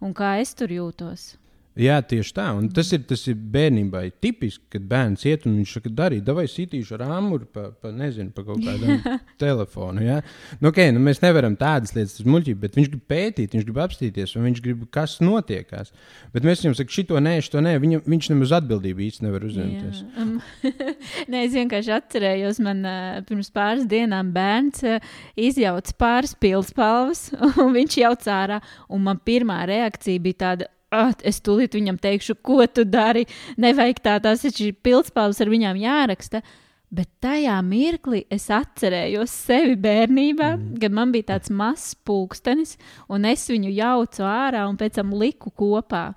[0.00, 1.34] un kā es tur jūtos.
[1.78, 2.48] Jā, tieši tā.
[2.58, 6.48] Un tas ir, tas ir bērnībai tipiski, kad bērns iet un viņš saka, darīt, vai
[6.50, 8.96] sitīšu ar āmuru pa, pa, nezinu, pa kaut kādu
[9.42, 10.02] telefonu.
[10.02, 10.16] Ja?
[10.58, 13.78] Nu, okay, nu, mēs nevaram tādas lietas, tas muļķīgi, bet viņš grib pētīt, viņš grib
[13.84, 15.94] apstīties, un viņš grib, kas notiekās.
[16.34, 20.02] Bet mēs viņam sakām, šito nē, šito nē, viņa, viņš nemaz atbildību īsti nevar uzņemties.
[20.18, 20.34] Um,
[21.30, 27.28] nē, es vienkārši atcerējos, man uh, pirms pāris dienām bērns uh, izjauca pāris pilspalvas,
[27.62, 32.38] un viņš jau cārā, un man pirmā reakcija bija tāda ah, es tūlīt viņam teikšu,
[32.42, 33.26] ko tu dari.
[33.60, 36.42] Nevajag tā, tās ir pildspalvas ar viņām jāraksta.
[36.90, 40.78] Bet tajā mirklī es atcerējos sevi bērnībā, mm.
[40.82, 42.74] kad man bija tāds mazs pulkstenis,
[43.06, 46.08] un es viņu jaucu ārā un pēc tam liku kopā.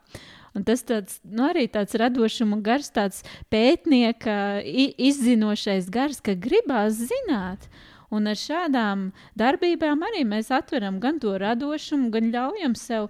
[0.57, 3.21] Un tas tāds, nu, arī tāds radošuma gars, tāds
[3.53, 7.69] pētnieka izzinošais gars, ka gribās zināt.
[8.13, 9.07] Un ar šādām
[9.37, 13.09] darbībām arī mēs atveram gan to radošumu, gan ļaujam sev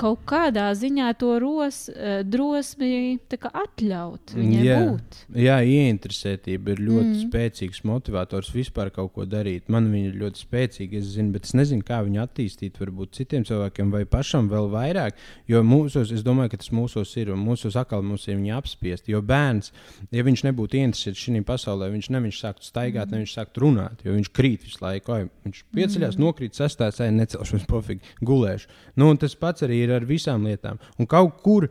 [0.00, 5.18] kaut kādā ziņā to ros, uh, drosmi atļaut viņai jā, būt.
[5.38, 7.20] Jā, ieinteresētība ir ļoti mm.
[7.28, 9.70] spēcīgs motivators vispār kaut ko darīt.
[9.72, 12.80] Man viņa ir ļoti spēcīga, es zinu, bet es nezinu, kā viņu attīstīt.
[12.82, 15.18] Varbūt citiem cilvēkiem vai pašam vēl vairāk.
[15.50, 19.08] Jo mūsos, es domāju, ka tas mūsos ir un mūsos atkal mums ir viņa apspiest.
[19.12, 19.70] Jo bērns,
[20.14, 23.14] ja viņš nebūtu interesēts šajā pasaulē, viņš ne viņš sāktu staigāt, mm.
[23.14, 25.14] ne viņš sāktu runāt, jo viņš krīt visu laiku.
[25.14, 26.24] Oj, viņš pieceļās, mm.
[26.24, 28.70] nokrīt, sastāvā, necelšos, pofīgi, gulēšu.
[29.00, 30.80] Nu, tas pats arī ir ar visām lietām.
[30.98, 31.68] Un kaut kur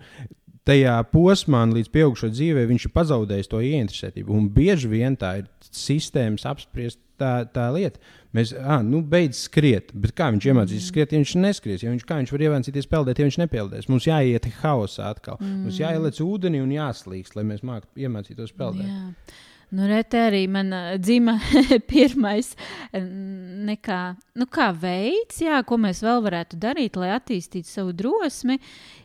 [0.67, 4.35] tajā posmā, līdz pieaugušo dzīvē, viņš ir pazaudējis to ieinteresētību.
[4.35, 7.99] Un bieži vien tā ir sistēmas apspriest tā, tā lieta.
[8.33, 11.83] Mēs, ah, nu, beidz skriet, bet kā viņš iemācīs skriet, ja viņš neskries?
[11.85, 13.89] Ja viņš, kā viņš var iemācīties peldēt, ja viņš nepeldēs?
[13.91, 15.37] Mums jāiet haosā atkal.
[15.41, 15.65] Mm.
[15.67, 18.89] Mums jāieliec ūdenī un jāslīkst, lai mēs māktu iemācītos peldēt.
[18.89, 19.41] Jā.
[19.73, 20.69] Nu, Rete arī man
[21.01, 21.33] dzima
[21.89, 22.51] pirmais
[22.93, 24.01] nekā,
[24.37, 28.59] nu, kā veids, jā, ko mēs vēl varētu darīt, lai attīstītu savu drosmi,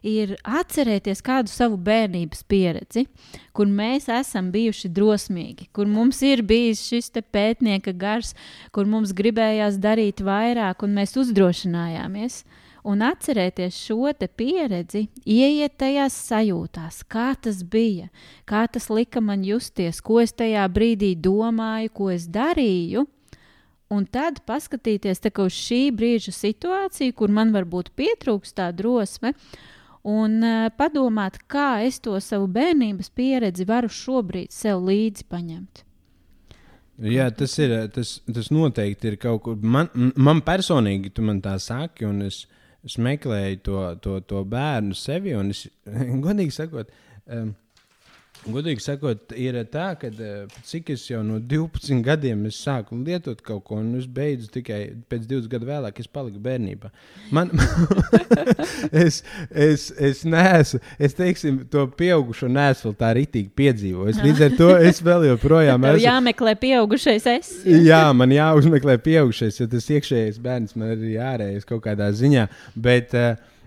[0.04, 3.07] ir atcerēties kādu savu bērnības pieredzi,
[3.57, 8.35] kur mēs esam bijuši drosmīgi, kur mums ir bijis šis pētnieka gars,
[8.68, 12.42] kur mums gribējās darīt vairāk, un mēs uzdrošinājāmies.
[12.44, 18.08] Uh, un atcerēties šo pieredzi, ieiet tajās sajūtās, kā tas bija,
[18.44, 23.06] kā tas lika man justies, ko es tajā brīdī domāju, ko es darīju.
[23.88, 29.32] Un tad paskatīties uz šī brīža situāciju, kur man varbūt pietrūkst tā drosme,
[30.04, 35.84] un uh, padomāt, kā es to savu bērnības pieredzi varu šobrīd sev līdzi paņemt.
[36.98, 37.72] Jā, tas ir.
[37.94, 39.58] Tas, tas noteikti ir kaut kur.
[39.62, 39.88] Man,
[40.18, 42.42] man personīgi, tu man tā saki, un es,
[42.86, 45.66] es meklēju to, to, to bērnu sevi, un es
[46.26, 46.92] godīgi sakot,
[47.26, 47.54] um,
[48.46, 53.64] Godīgi sakot, ir tā, ka uh, cik es jau no 12 gadiem sāku lietot kaut
[53.66, 54.79] ko, un es beidzu tikai
[55.11, 56.90] pēc 20 gadu vēlāk, es paliku bērnībā.
[57.35, 57.51] Man,
[59.05, 59.20] es,
[59.51, 64.22] es, es neesmu, es teiksim, to pieaugušo neesmu tā rītīgi piedzīvojis.
[64.27, 66.05] Līdz ar to es vēl joprojām esmu.
[66.07, 67.53] jāmeklē pieaugušais es.
[67.66, 72.48] Jā, man jāuzmeklē pieaugušais, jo tas iekšējais bērns man ir ārējais kaut kādā ziņā.
[72.79, 73.57] Bet, uh,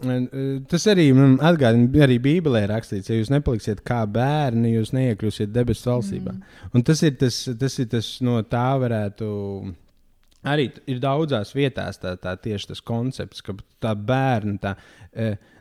[0.00, 6.34] Tas arī atgādina, arī Bībelē rakstīts, ja jūs nepaliksiet kā bērni, jūs neiekļūsiet debesu valstībā.
[6.36, 6.58] Mm.
[6.74, 9.30] Un tas ir tas, tas ir tas, no tā varētu.
[10.50, 13.52] Arī ir daudzās vietās tā, tā tieši tas koncepts, ka
[13.84, 14.72] tā bērna, tā,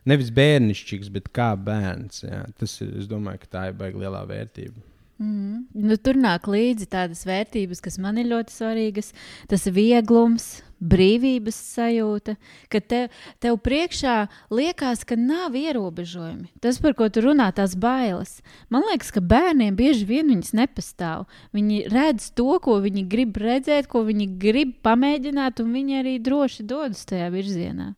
[0.08, 2.24] nevis bērnišķīgs, bet kā bērns.
[2.24, 4.80] Jā, tas ir, es domāju, ka tā ir baigta lielā vērtība.
[5.20, 5.66] Mm.
[5.76, 9.12] Nu, tur nāk līdzi tādas vērtības, kas man ir ļoti svarīgas.
[9.52, 12.36] Tas vieglums, brīvības sajūta,
[12.72, 13.02] ka te,
[13.44, 14.16] tev priekšā
[14.54, 16.50] liekas, ka nav ierobežojumi.
[16.64, 18.40] Tas, par ko tu runā, tās bailes.
[18.72, 21.28] Man liekas, ka bērniem bieži vien viņas nepastāv.
[21.56, 26.68] Viņi redz to, ko viņi grib redzēt, ko viņi grib pamēģināt, un viņi arī droši
[26.68, 27.94] dodas tajā virzienā.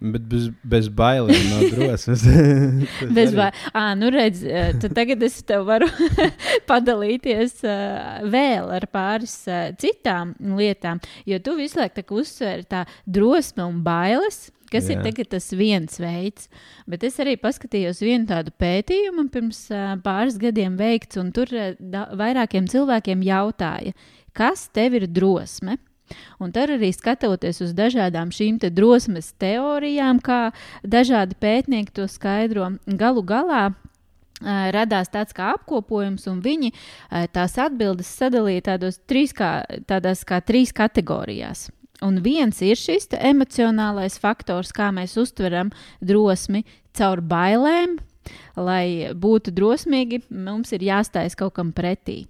[0.00, 2.24] Bet bez, bez bailēm nav drosmes.
[3.16, 4.00] bez bailēm.
[4.00, 4.42] Nu, redz,
[4.96, 5.88] tagad es tev varu
[6.70, 11.00] padalīties uh, vēl ar pāris uh, citām lietām.
[11.28, 14.46] Jo tu visu laiku uzsver tā drosme un bailes.
[14.66, 14.98] Kas Jā.
[14.98, 16.48] ir tas viens veids?
[16.90, 21.76] Bet es arī paskatījos vienu tādu pētījumu pirms uh, pāris gadiem veikts, un tur uh,
[21.78, 23.94] da, vairākiem cilvēkiem jautāja,
[24.36, 25.78] kas tev ir drosme?
[26.38, 30.52] Un tad arī skatoties uz dažādām šīm te drosmes teorijām, kā
[30.86, 33.64] dažādi pētnieki to skaidro, galu galā
[34.44, 36.72] radās tāds kā apkopojums, un viņi
[37.32, 41.70] tās atbildes sadalīja tādos trīs, kā, tādās kā trīs kategorijās.
[42.04, 45.70] Un viens ir šis emocionālais faktors, kā mēs uztveram
[46.04, 46.66] drosmi
[46.96, 47.96] caur bailēm.
[48.58, 52.24] Lai būtu drosmīgi, mums ir jāstājas kaut kam pretī.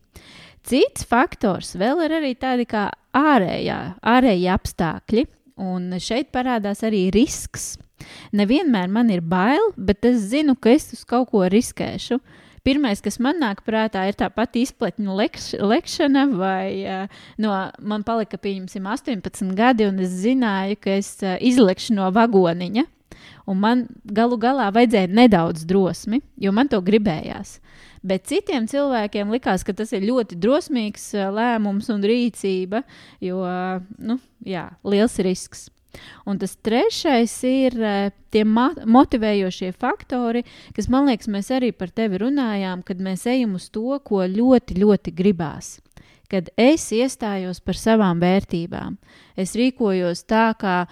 [0.66, 5.26] Cits faktors vēl ir arī tādi kā ārējā, ārējie apstākļi.
[5.56, 7.76] Un šeit parādās arī risks.
[8.36, 12.18] Nevienmēr man ir bail, bet es zinu, ka es uz kaut ko riskēšu.
[12.66, 18.02] Pirmais, kas man nāk prātā, ir tā pati izpletņu lekš, lekšana, vai uh, no, man
[18.04, 22.84] palika, pieņemsim, 18 gadi, un es zināju, ka es uh, izlekšu no vagoniņa.
[23.46, 27.60] Un man galu galā vajadzēja nedaudz drosmi, jo man to gribējās.
[28.06, 32.84] Bet citiem cilvēkiem likās, ka tas ir ļoti drosmīgs lēmums un rīcība,
[33.24, 33.40] jo
[33.98, 35.66] nu, jā, liels risks.
[36.28, 37.76] Un tas trešais ir
[38.34, 40.44] tie motivējošie faktori,
[40.76, 44.76] kas man liekas, mēs arī par tevi runājām, kad mēs ejam uz to, ko ļoti,
[44.82, 45.76] ļoti gribās.
[46.30, 48.98] Kad es iestājos par savām vērtībām,
[49.38, 50.84] es rīkojos tā, kā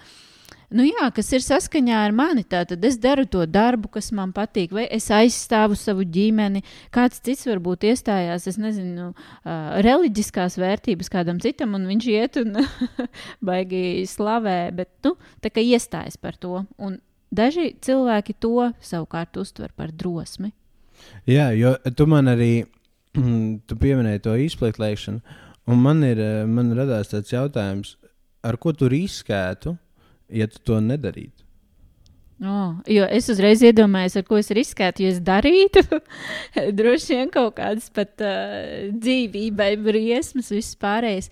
[0.75, 2.45] nu jā, kas ir saskaņā ar mani.
[2.49, 6.65] Tad es daru to darbu, kas man patīk, vai es aizstāvu savu ģimeni.
[6.95, 12.59] Kāds cits varbūt iestājās, es nezinu, uh, reliģiskās vērtības kādam citam, un viņš iet un
[13.49, 16.65] baigi slavē, bet nu, tā kā iestājas par to.
[16.79, 16.99] Un
[17.35, 20.53] daži cilvēki to savukārt uztver par drosmi.
[21.29, 22.53] Jā, jo tu man arī
[23.69, 27.97] tu pieminēji to izplēkšanu, un man ir man radās tāds jautājums,
[28.45, 29.79] ar ko tu riskētu,
[30.35, 31.45] ja tu to nedarītu?
[32.43, 35.85] Oh, jo es uzreiz iedomājos, ar ko es riskētu, ja es darītu.
[36.79, 41.31] Droši vien kaut kādas pat uh, dzīvībai briesmas, viss pārējais.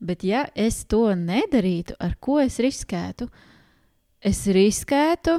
[0.00, 3.28] Bet, ja es to nedarītu, ar ko es riskētu?
[4.20, 5.38] Es riskētu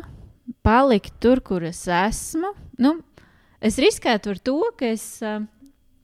[0.64, 2.54] palikt tur, kur es esmu.
[2.82, 2.96] Nu,
[3.60, 5.42] es riskētu ar to, ka es uh,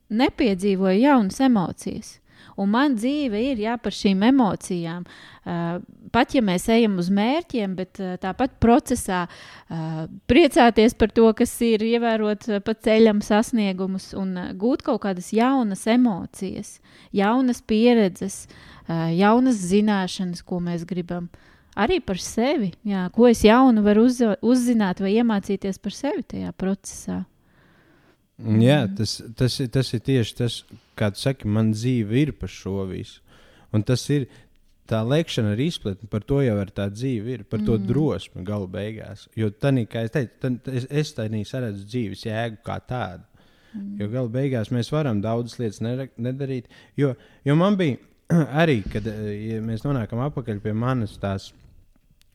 [0.10, 2.17] nepiedzīvoju jaunas emocijas.
[2.58, 5.06] Un man dzīve ir jā, par šīm emocijām.
[5.46, 5.78] Uh,
[6.13, 11.54] pat ja mēs ejam uz mērķiem, bet uh, tāpat procesā uh, priecāties par to, kas
[11.65, 16.78] ir, ievērot uh, pa ceļam sasniegumus un gūt kaut kādas jaunas emocijas,
[17.15, 18.46] jaunas pieredzes,
[18.88, 21.28] jaunas zināšanas, ko mēs gribam.
[21.78, 26.54] Arī par sevi, jā, ko es jaunu varu uz, uzzināt vai iemācīties par sevi tajā
[26.58, 27.20] procesā.
[28.38, 30.58] Jā, tas, tas, tas ir tieši tas,
[30.98, 33.22] kā tu saki, man dzīve ir par šo visu.
[33.74, 34.28] Un tas ir
[34.89, 37.88] tā lēkšana ar izplatni, par to jau ir tā dzīve, ir par to mm.
[37.89, 39.28] drosmi galu beigās.
[39.38, 43.26] Jo tanī, kā es teicu, tan, es, es tādā saredzu dzīves jēgu kā tādu.
[43.73, 43.93] Mm.
[44.02, 45.84] Jo galu beigās mēs varam daudzas lietas
[46.17, 46.71] nedarīt.
[47.00, 47.13] Jo,
[47.45, 48.00] jo man bija
[48.63, 51.52] arī, kad ja mēs nonākam atpakaļ pie manas tās.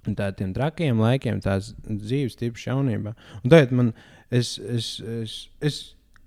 [0.02, 3.12] Tādiem trakiem laikiem, tās dzīves tipus jaunībā.
[3.38, 3.92] Un tagad man,
[4.34, 5.76] es, es, es, es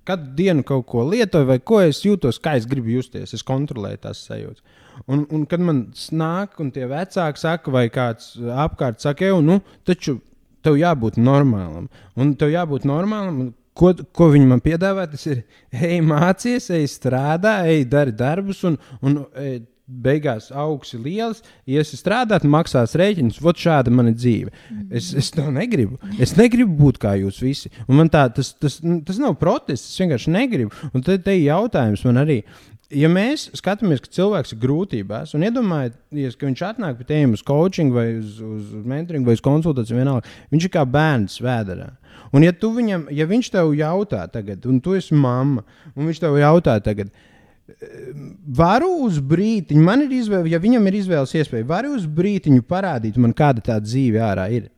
[0.07, 3.33] katru dienu kaut ko lietoju, vai ko es jūtos, kā es gribu justies.
[3.35, 4.63] Es kontrolēju tās sajūtas.
[5.11, 5.81] Un, un kad man
[6.15, 10.19] nāk, un tie vecāki saka, vai kāds apkārt saka, jau, nu, taču
[10.65, 11.89] tev jābūt normālam.
[12.15, 13.51] Un tev jābūt normālam.
[13.75, 15.03] Ko, ko viņi man piedāvā?
[15.11, 15.41] Tas ir,
[15.75, 22.45] ej, mācies, ej, strādā, ej, dari darbus, un, un ej, beigās augsts liels, iesi strādāt,
[22.49, 23.41] maksās rēķinus.
[23.43, 24.53] Vot šāda mana dzīve.
[24.89, 25.99] Es, es to negribu.
[26.21, 27.71] Es negribu būt kā jūs visi.
[27.85, 30.73] Un man tā, tas, tas, tas nav protests, es vienkārši negribu.
[30.91, 32.41] Un tad te ir jautājums man arī.
[32.93, 37.45] Ja mēs skatāmies, ka cilvēks ir grūtībās, un iedomājieties, ka viņš atnāk pie tevis uz
[37.45, 41.89] coaching, vai uz, uz mentoring, vai uz konsultāciju, vienalga, viņš ir kā bērns vēdā.
[42.29, 46.37] Un, ja, viņam, ja viņš tev jautā tagad, un tu esi mamma, un viņš tev
[46.37, 47.34] jautā tagad, uh,
[48.57, 53.17] varu uz brīdiņu, man ir izvēle, ja viņam ir izvēles iespēja, varu uz brīdiņu parādīt
[53.21, 54.69] man, kāda tā dzīve ārā ir.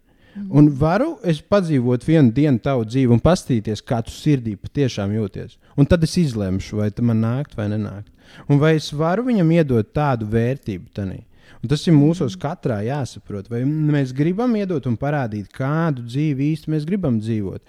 [0.53, 5.57] Un varu es padzīvot vienu dienu tavu dzīvi un paskatīties, kā tu sirdī patiešām jūties.
[5.77, 8.11] Un tad es izlemšu, vai man nākt vai nenākt.
[8.47, 10.91] Un vai es varu viņam iedot tādu vērtību.
[10.93, 11.23] Tanī.
[11.63, 16.73] Un tas ir mūsos katrā jāsaprot, vai mēs gribam iedot un parādīt, kādu dzīvi īsti
[16.75, 17.63] mēs gribam dzīvot.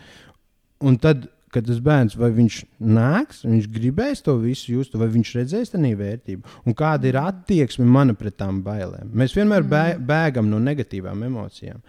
[0.85, 2.59] Un tad ka tas bērns, vai viņš
[2.99, 7.87] nāks, viņš gribēs to visu just, vai viņš redzēs tā vērtību, un kāda ir attieksme
[7.89, 9.11] mana pret tām bailēm.
[9.13, 10.07] Mēs vienmēr bē, mm.
[10.09, 11.81] bēgam no negatīvām emocijām.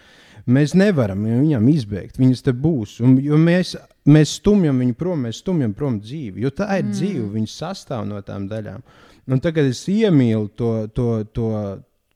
[0.50, 2.96] Mēs nevaram viņam izbēgt, viņas te būs.
[3.06, 3.76] Un, mēs,
[4.10, 6.96] mēs stumjam viņu prom, mēs stumjam prom dzīvi, jo tā ir mm.
[6.96, 8.82] dzīve, viņas sastāv no tām daļām.
[9.30, 11.52] Un tagad es iemīlu to, to, to,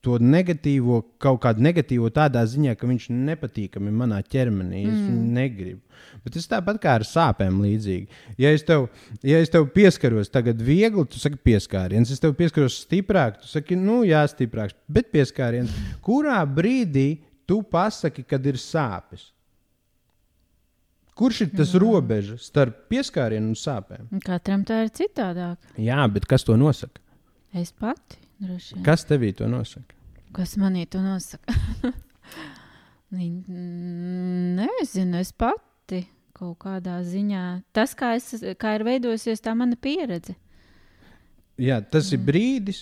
[0.04, 4.84] to negatīvo, kaut kādu negatīvo tādā ziņā, ka viņš nepatīkami manā ķermenī.
[4.84, 5.20] Es mm.
[5.38, 5.80] negribu.
[6.26, 8.20] Bet tas tāpat kā ar sāpēm līdzīgi.
[8.42, 8.89] Ja es tev,
[9.24, 12.12] ja es tev pieskaros tagad viegli, tu saki pieskāriens.
[12.12, 15.72] Es tev pieskaros stiprāk, tu saki, nu jā, stiprāks, bet pieskāriens.
[16.04, 17.08] Kurā brīdī
[17.48, 19.30] tu pasaki, kad ir sāpes?
[21.16, 21.80] Kurš ir tas mm.
[21.84, 24.10] robeža starp pieskārienu un sāpēm?
[24.26, 25.72] Katram tā ir citādāk.
[25.80, 27.00] Jā, bet kas to nosaka?
[27.54, 28.23] Es pati.
[28.86, 30.00] Kas tevī to nosaka?
[30.34, 31.54] Kas manī to nosaka?
[33.14, 37.44] Nezinu, es pati kaut kādā ziņā.
[37.76, 40.34] Tas, kā, es, kā ir veidojusies tā mana pieredze.
[41.62, 42.16] Jā, tas mm.
[42.16, 42.80] ir brīdis,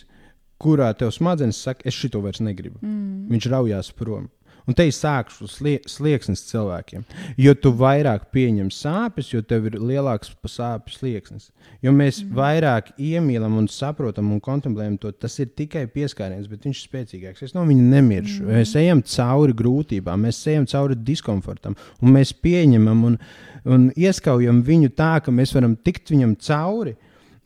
[0.61, 2.79] kurā tev smadzenes saka, es šito vairs negribu.
[2.79, 3.27] Mm.
[3.33, 4.29] Viņš raujās prom.
[4.69, 7.03] Un te ir sākšu slie, slieksnis cilvēkiem.
[7.41, 11.49] Jo tu vairāk pieņem sāpes, jo tev ir lielāks sāpju slieksnis.
[11.81, 12.33] Jo mēs mm.
[12.37, 17.45] vairāk iemīlam un saprotam un kontemplējam to, tas ir tikai pieskāriens, bet viņš ir spēcīgāks.
[17.47, 18.43] Es no viņa nemiršu.
[18.45, 18.59] Mm.
[18.61, 23.21] Mēs ejam cauri grūtībām, mēs ejam cauri diskomfortam, un mēs pieņemam un,
[23.65, 26.97] un ieskaujam viņu tā, ka mēs varam tikt viņam cauri.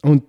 [0.04, 0.20] Un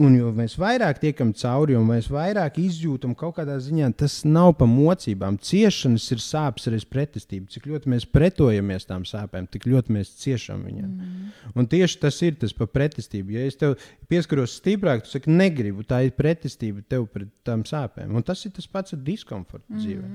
[0.00, 4.54] un jo mēs vairāk tiekam cauri, un mēs vairāk izjūtam kaut kādā ziņā, tas nav
[4.58, 5.36] pa mocībām.
[5.42, 7.50] Ciešanas ir sāpes arī pretestība.
[7.52, 10.90] Cik ļoti mēs pretojamies tām sāpēm, tik ļoti mēs ciešam viņām.
[10.90, 11.32] Mm.
[11.54, 13.36] Un tieši tas ir tas par pretestību.
[13.36, 13.76] Ja es tev
[14.10, 18.14] pieskaros stiprāk, tu saki, negribu, tā ir pretestība tev pret tām sāpēm.
[18.14, 19.84] Un tas ir tas pats ar diskomfortu mm.
[19.84, 20.14] dzīvē.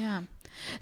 [0.00, 0.20] Jā.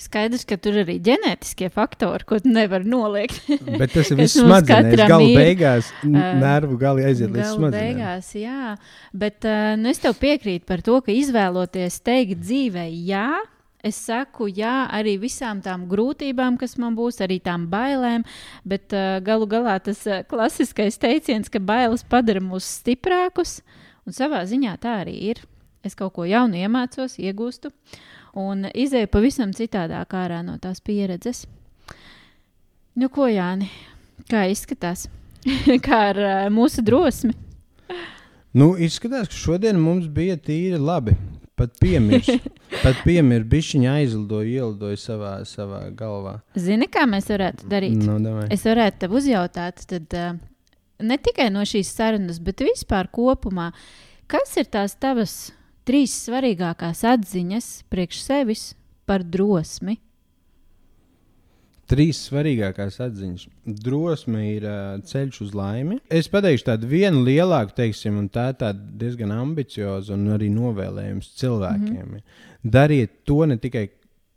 [0.01, 3.41] Skaidrs, ka tur ir arī ģenētiskie faktori, ko nevar noliegt.
[3.81, 5.05] Bet tas ir viss smadzenēs.
[5.09, 7.77] Gala beigās, nervu gali aiziet līdz smadzenēm.
[7.79, 8.73] Beigās, jā,
[9.15, 9.47] bet
[9.79, 13.29] nu es tev piekrītu par to, ka izvēloties teikt dzīvē, jā.
[13.87, 18.25] Es saku, jā, arī visām tām grūtībām, kas man būs, arī tām bailēm,
[18.67, 23.61] bet uh, galu galā tas uh, klasiskais teiciens, ka bailes padara mūs stiprākus,
[24.03, 25.45] un savā ziņā tā arī ir.
[25.87, 27.71] Es kaut ko jaunu iemācos, iegūstu.
[28.39, 31.47] Un izēju pavisam citādāk ārā no tās pieredzes.
[32.99, 33.69] Nu, ko Jāni,
[34.31, 35.07] kā izskatās?
[35.87, 37.31] kā ar uh, mūsu drosmi?
[38.59, 41.15] Nu, izskatās, ka šodien mums bija tīri labi.
[41.59, 42.29] Pat piemirs.
[42.85, 46.37] Pat piemirs, bišķiņa aizlidoja, ielidoja savā, savā galvā.
[46.59, 47.99] Zini, kā mēs varētu darīt?
[48.03, 48.49] Nu, davai.
[48.55, 53.71] es varētu tev uzjautāt, tad, uh, ne tikai no šīs sarunas, bet vispār kopumā,
[54.31, 55.39] kas ir tās tavas
[55.89, 58.69] trīs svarīgākās atziņas priekš sevis
[59.09, 59.97] par drosmi.
[61.89, 63.47] Trīs svarīgākās atziņas.
[63.81, 65.97] Drosme ir uh, ceļš uz laimi.
[66.13, 72.05] Es pateikšu tādu vienu lielāku, teiksim, un tā ir diezgan ambicioza un arī novēlējums cilvēkiem.
[72.05, 72.45] Mm -hmm.
[72.77, 73.89] Dariet to ne tikai,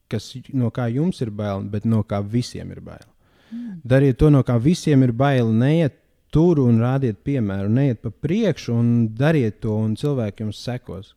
[0.08, 3.08] kas, no kā jums ir bail, bet no kā visiem ir bail.
[3.52, 3.82] Mm.
[3.84, 5.52] Dariet to, no kā visiem ir bail.
[5.52, 5.94] Neiet
[6.32, 11.16] tur un rādiet piemēru, neiet pa priekšu un dariet to, un cilvēki jums sekos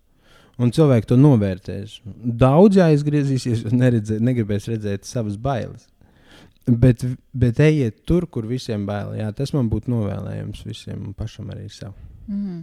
[0.59, 1.99] un cilvēki to novērtēs.
[2.45, 5.89] Daudz aizgriezīsies un neredzē, negribēs redzēt savas bailes.
[6.65, 7.03] Bet,
[7.37, 9.13] bet ejiet tur, kur visiem bail.
[9.19, 11.93] Jā, tas man būtu novēlējums visiem un pašam arī sev.
[12.25, 12.63] Mm.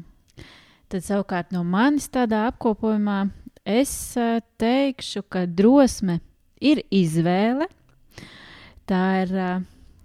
[0.92, 3.20] Tad savukārt no manis tādā apkopojumā
[3.68, 3.94] es
[4.60, 6.18] teikšu, ka drosme
[6.58, 7.70] ir izvēle.
[8.90, 9.62] Tā ir uh,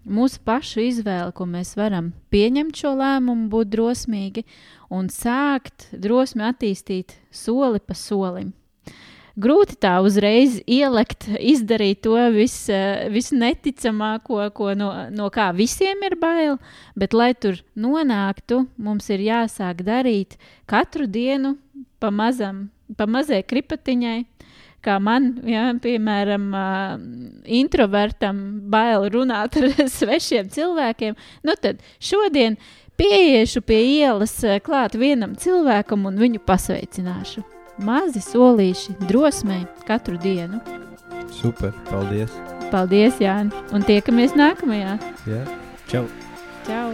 [0.07, 4.47] mūsu pašu izvēle, ko mēs varam pieņemt šo lēmumu, būt drosmīgi
[4.93, 8.55] un sākt drosmi attīstīt soli pa solim.
[9.37, 12.55] Grūti tā uzreiz ielikt, izdarīt to vis,
[13.13, 16.57] visneticamāko, ko no, no kā visiem ir bail,
[16.97, 21.59] bet, lai tur nonāktu, mums ir jāsāk darīt katru dienu
[22.01, 24.23] pa, mazam, pa mazai kripatiņai,
[24.87, 26.49] kā man, ja, piemēram,
[27.59, 32.61] introvertam, bail runāt ar svešiem cilvēkiem, nu tad šodien
[32.97, 37.43] Pieiešu pie ielas klāt vienam cilvēkam un viņu pasveicināšu.
[37.85, 40.63] Mazi solīši, drosmē katru dienu.
[41.37, 42.33] Super, paldies!
[42.73, 43.53] Paldies, Jāni!
[43.77, 44.97] Un tiekamies nākamajā!
[45.29, 45.43] Jā,
[45.93, 46.07] čau!
[46.65, 46.89] Čau!